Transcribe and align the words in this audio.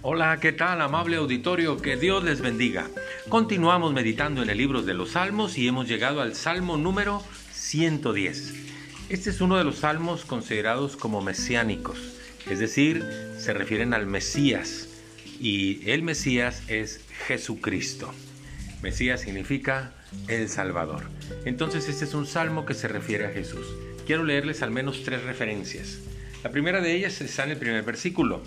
Hola, 0.00 0.38
¿qué 0.40 0.52
tal 0.52 0.80
amable 0.80 1.16
auditorio? 1.16 1.76
Que 1.78 1.96
Dios 1.96 2.22
les 2.22 2.40
bendiga. 2.40 2.86
Continuamos 3.28 3.92
meditando 3.92 4.44
en 4.44 4.48
el 4.48 4.56
libro 4.56 4.82
de 4.82 4.94
los 4.94 5.10
Salmos 5.10 5.58
y 5.58 5.66
hemos 5.66 5.88
llegado 5.88 6.20
al 6.20 6.36
Salmo 6.36 6.76
número 6.76 7.20
110. 7.52 8.54
Este 9.08 9.30
es 9.30 9.40
uno 9.40 9.58
de 9.58 9.64
los 9.64 9.78
salmos 9.78 10.24
considerados 10.24 10.94
como 10.94 11.20
mesiánicos, 11.20 11.98
es 12.48 12.60
decir, 12.60 13.04
se 13.38 13.52
refieren 13.52 13.92
al 13.92 14.06
Mesías 14.06 14.88
y 15.40 15.90
el 15.90 16.04
Mesías 16.04 16.62
es 16.68 17.00
Jesucristo. 17.26 18.14
Mesías 18.82 19.22
significa 19.22 19.94
el 20.28 20.48
Salvador. 20.48 21.06
Entonces 21.44 21.88
este 21.88 22.04
es 22.04 22.14
un 22.14 22.26
salmo 22.26 22.66
que 22.66 22.74
se 22.74 22.86
refiere 22.86 23.26
a 23.26 23.30
Jesús. 23.30 23.66
Quiero 24.06 24.22
leerles 24.22 24.62
al 24.62 24.70
menos 24.70 25.02
tres 25.02 25.24
referencias. 25.24 25.98
La 26.44 26.52
primera 26.52 26.80
de 26.80 26.94
ellas 26.94 27.20
está 27.20 27.42
en 27.42 27.50
el 27.50 27.56
primer 27.56 27.82
versículo. 27.82 28.44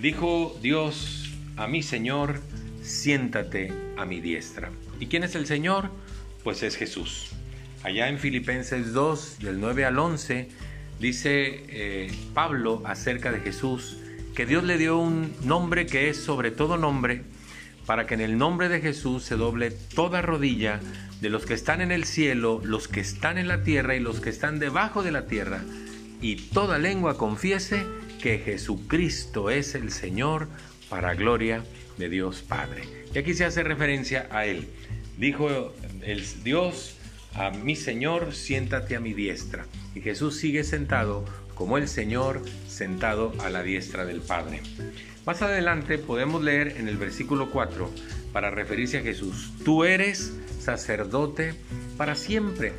Dijo 0.00 0.58
Dios 0.62 1.30
a 1.58 1.66
mi 1.66 1.82
Señor, 1.82 2.40
siéntate 2.82 3.70
a 3.98 4.06
mi 4.06 4.22
diestra. 4.22 4.70
¿Y 4.98 5.08
quién 5.08 5.24
es 5.24 5.34
el 5.34 5.46
Señor? 5.46 5.90
Pues 6.42 6.62
es 6.62 6.76
Jesús. 6.76 7.32
Allá 7.82 8.08
en 8.08 8.18
Filipenses 8.18 8.94
2, 8.94 9.40
del 9.40 9.60
9 9.60 9.84
al 9.84 9.98
11, 9.98 10.48
dice 10.98 11.64
eh, 11.68 12.10
Pablo 12.32 12.80
acerca 12.86 13.30
de 13.30 13.40
Jesús 13.40 13.98
que 14.34 14.46
Dios 14.46 14.64
le 14.64 14.78
dio 14.78 14.96
un 14.96 15.34
nombre 15.44 15.84
que 15.84 16.08
es 16.08 16.16
sobre 16.16 16.50
todo 16.50 16.78
nombre, 16.78 17.24
para 17.84 18.06
que 18.06 18.14
en 18.14 18.22
el 18.22 18.38
nombre 18.38 18.70
de 18.70 18.80
Jesús 18.80 19.24
se 19.24 19.36
doble 19.36 19.70
toda 19.70 20.22
rodilla 20.22 20.80
de 21.20 21.28
los 21.28 21.44
que 21.44 21.52
están 21.52 21.82
en 21.82 21.92
el 21.92 22.04
cielo, 22.06 22.62
los 22.64 22.88
que 22.88 23.00
están 23.00 23.36
en 23.36 23.48
la 23.48 23.64
tierra 23.64 23.96
y 23.96 24.00
los 24.00 24.20
que 24.20 24.30
están 24.30 24.60
debajo 24.60 25.02
de 25.02 25.12
la 25.12 25.26
tierra, 25.26 25.60
y 26.22 26.36
toda 26.36 26.78
lengua 26.78 27.18
confiese 27.18 27.84
que 28.20 28.38
Jesucristo 28.38 29.50
es 29.50 29.74
el 29.74 29.90
Señor 29.90 30.48
para 30.88 31.14
gloria 31.14 31.64
de 31.98 32.08
Dios 32.08 32.42
Padre. 32.42 32.82
Y 33.14 33.18
aquí 33.18 33.34
se 33.34 33.44
hace 33.44 33.62
referencia 33.62 34.28
a 34.30 34.46
Él. 34.46 34.68
Dijo 35.16 35.72
el 36.02 36.24
Dios 36.44 36.96
a 37.34 37.50
mi 37.50 37.76
Señor, 37.76 38.34
siéntate 38.34 38.96
a 38.96 39.00
mi 39.00 39.14
diestra. 39.14 39.66
Y 39.94 40.00
Jesús 40.00 40.36
sigue 40.36 40.64
sentado 40.64 41.24
como 41.54 41.78
el 41.78 41.88
Señor 41.88 42.42
sentado 42.68 43.34
a 43.40 43.50
la 43.50 43.62
diestra 43.62 44.04
del 44.04 44.20
Padre. 44.20 44.62
Más 45.26 45.42
adelante 45.42 45.98
podemos 45.98 46.42
leer 46.42 46.76
en 46.78 46.88
el 46.88 46.96
versículo 46.96 47.50
4 47.50 47.90
para 48.32 48.50
referirse 48.50 48.98
a 48.98 49.02
Jesús, 49.02 49.52
tú 49.64 49.84
eres 49.84 50.32
sacerdote 50.60 51.54
para 51.96 52.14
siempre. 52.14 52.72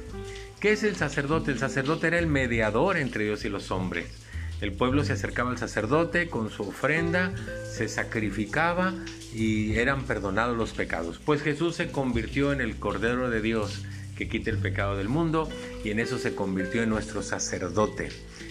¿Qué 0.60 0.72
es 0.72 0.84
el 0.84 0.96
sacerdote? 0.96 1.52
El 1.52 1.60
sacerdote 1.60 2.08
era 2.08 2.20
el 2.20 2.28
mediador 2.28 2.98
entre 2.98 3.26
Dios 3.26 3.46
y 3.46 3.50
los 3.50 3.72
hombres. 3.72 4.21
El 4.62 4.74
pueblo 4.74 5.04
se 5.04 5.14
acercaba 5.14 5.50
al 5.50 5.58
sacerdote 5.58 6.30
con 6.30 6.52
su 6.52 6.62
ofrenda, 6.62 7.34
se 7.70 7.88
sacrificaba 7.88 8.94
y 9.34 9.74
eran 9.74 10.04
perdonados 10.04 10.56
los 10.56 10.72
pecados. 10.74 11.20
Pues 11.24 11.42
Jesús 11.42 11.76
se 11.76 11.92
convirtió 11.92 12.54
en 12.54 12.62
el 12.62 12.76
Cordero 12.78 13.32
de 13.32 13.42
Dios 13.42 13.84
que 14.16 14.30
quita 14.30 14.52
el 14.52 14.60
pecado 14.60 14.98
del 14.98 15.10
mundo 15.10 15.50
y 15.84 15.90
en 15.90 16.00
eso 16.00 16.20
se 16.20 16.36
convirtió 16.36 16.84
en 16.84 16.90
nuestro 16.90 17.24
sacerdote. 17.24 18.10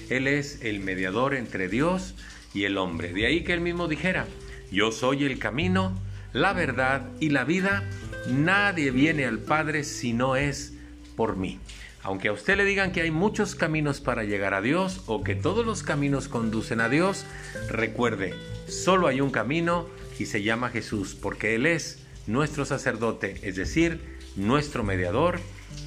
Él 0.08 0.26
es 0.26 0.64
el 0.64 0.80
mediador 0.80 1.32
entre 1.34 1.68
Dios 1.68 2.16
y 2.54 2.64
el 2.64 2.76
hombre. 2.76 3.12
De 3.12 3.26
ahí 3.26 3.44
que 3.44 3.52
él 3.52 3.60
mismo 3.60 3.86
dijera, 3.86 4.26
yo 4.72 4.90
soy 4.90 5.24
el 5.24 5.38
camino, 5.38 5.96
la 6.32 6.52
verdad 6.52 7.08
y 7.20 7.28
la 7.28 7.44
vida. 7.44 7.88
Nadie 8.28 8.90
viene 8.90 9.26
al 9.26 9.38
Padre 9.38 9.84
si 9.84 10.12
no 10.12 10.34
es 10.34 10.72
por 11.14 11.36
mí. 11.36 11.60
Aunque 12.02 12.28
a 12.28 12.32
usted 12.32 12.56
le 12.56 12.64
digan 12.64 12.92
que 12.92 13.02
hay 13.02 13.10
muchos 13.10 13.54
caminos 13.54 14.00
para 14.00 14.24
llegar 14.24 14.54
a 14.54 14.62
Dios 14.62 15.02
o 15.06 15.22
que 15.22 15.34
todos 15.34 15.66
los 15.66 15.82
caminos 15.82 16.28
conducen 16.28 16.80
a 16.80 16.88
Dios, 16.88 17.26
recuerde, 17.68 18.34
solo 18.68 19.06
hay 19.06 19.20
un 19.20 19.30
camino 19.30 19.86
y 20.18 20.26
se 20.26 20.42
llama 20.42 20.70
Jesús, 20.70 21.14
porque 21.14 21.54
Él 21.54 21.66
es 21.66 22.06
nuestro 22.26 22.64
sacerdote, 22.64 23.36
es 23.42 23.56
decir, 23.56 24.18
nuestro 24.36 24.82
mediador 24.82 25.40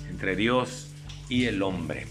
entre 0.09 0.35
Dios 0.35 0.89
y 1.29 1.45
el 1.45 1.63
hombre. 1.63 2.05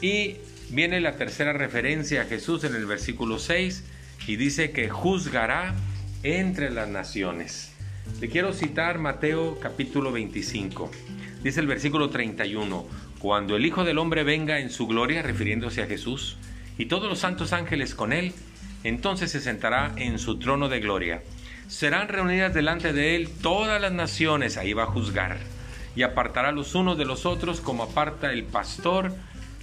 Y 0.00 0.36
viene 0.70 1.00
la 1.00 1.16
tercera 1.16 1.52
referencia 1.52 2.22
a 2.22 2.24
Jesús 2.24 2.64
en 2.64 2.74
el 2.74 2.86
versículo 2.86 3.38
6 3.38 3.84
y 4.26 4.36
dice 4.36 4.70
que 4.70 4.88
juzgará 4.88 5.74
entre 6.22 6.70
las 6.70 6.88
naciones. 6.88 7.72
Le 8.20 8.28
quiero 8.28 8.52
citar 8.52 8.98
Mateo 8.98 9.58
capítulo 9.60 10.10
25. 10.10 10.90
Dice 11.42 11.60
el 11.60 11.66
versículo 11.68 12.10
31, 12.10 12.86
cuando 13.20 13.54
el 13.54 13.64
Hijo 13.64 13.84
del 13.84 13.98
Hombre 13.98 14.24
venga 14.24 14.58
en 14.58 14.70
su 14.70 14.88
gloria, 14.88 15.22
refiriéndose 15.22 15.82
a 15.82 15.86
Jesús, 15.86 16.36
y 16.78 16.86
todos 16.86 17.08
los 17.08 17.20
santos 17.20 17.52
ángeles 17.52 17.94
con 17.94 18.12
él, 18.12 18.32
entonces 18.82 19.30
se 19.30 19.40
sentará 19.40 19.92
en 19.96 20.18
su 20.18 20.38
trono 20.38 20.68
de 20.68 20.80
gloria. 20.80 21.22
Serán 21.68 22.08
reunidas 22.08 22.52
delante 22.52 22.92
de 22.92 23.14
él 23.14 23.28
todas 23.40 23.80
las 23.80 23.92
naciones, 23.92 24.56
ahí 24.56 24.72
va 24.72 24.82
a 24.82 24.86
juzgar, 24.86 25.38
y 25.94 26.02
apartará 26.02 26.50
los 26.50 26.74
unos 26.74 26.98
de 26.98 27.04
los 27.04 27.24
otros 27.24 27.60
como 27.60 27.84
aparta 27.84 28.32
el 28.32 28.44
pastor 28.44 29.14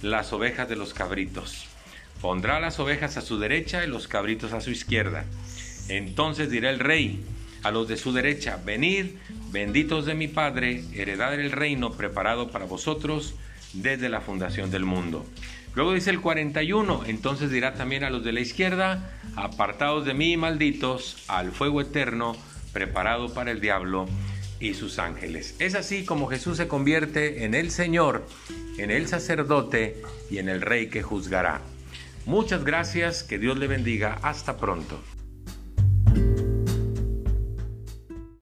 las 0.02 0.32
ovejas 0.32 0.68
de 0.68 0.76
los 0.76 0.94
cabritos. 0.94 1.66
Pondrá 2.20 2.60
las 2.60 2.78
ovejas 2.80 3.16
a 3.16 3.22
su 3.22 3.38
derecha 3.38 3.84
y 3.84 3.88
los 3.88 4.08
cabritos 4.08 4.52
a 4.52 4.60
su 4.60 4.70
izquierda. 4.70 5.24
Entonces 5.88 6.50
dirá 6.50 6.70
el 6.70 6.80
rey 6.80 7.22
a 7.66 7.72
los 7.72 7.88
de 7.88 7.96
su 7.96 8.12
derecha, 8.12 8.60
venid, 8.64 9.06
benditos 9.50 10.06
de 10.06 10.14
mi 10.14 10.28
Padre, 10.28 10.84
heredad 10.94 11.32
del 11.32 11.50
reino 11.50 11.90
preparado 11.90 12.52
para 12.52 12.64
vosotros 12.64 13.34
desde 13.72 14.08
la 14.08 14.20
fundación 14.20 14.70
del 14.70 14.84
mundo. 14.84 15.26
Luego 15.74 15.92
dice 15.92 16.10
el 16.10 16.20
41, 16.20 17.02
entonces 17.06 17.50
dirá 17.50 17.74
también 17.74 18.04
a 18.04 18.10
los 18.10 18.22
de 18.22 18.30
la 18.30 18.38
izquierda, 18.38 19.18
apartados 19.34 20.06
de 20.06 20.14
mí, 20.14 20.36
malditos, 20.36 21.24
al 21.26 21.50
fuego 21.50 21.80
eterno 21.80 22.36
preparado 22.72 23.34
para 23.34 23.50
el 23.50 23.60
diablo 23.60 24.06
y 24.60 24.74
sus 24.74 25.00
ángeles. 25.00 25.56
Es 25.58 25.74
así 25.74 26.04
como 26.04 26.28
Jesús 26.28 26.58
se 26.58 26.68
convierte 26.68 27.44
en 27.44 27.54
el 27.54 27.72
Señor, 27.72 28.28
en 28.78 28.92
el 28.92 29.08
sacerdote 29.08 30.00
y 30.30 30.38
en 30.38 30.48
el 30.48 30.60
Rey 30.60 30.88
que 30.88 31.02
juzgará. 31.02 31.62
Muchas 32.26 32.62
gracias, 32.62 33.24
que 33.24 33.40
Dios 33.40 33.58
le 33.58 33.66
bendiga, 33.66 34.20
hasta 34.22 34.56
pronto. 34.56 35.00